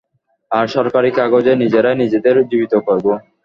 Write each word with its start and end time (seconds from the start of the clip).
আর 0.51 0.65
সরকারি 0.67 1.09
কাগজে 1.11 1.53
নিজেরাই 1.61 1.95
নিজেদের 2.03 2.35
জীবিত 2.49 2.73
করবো। 2.87 3.11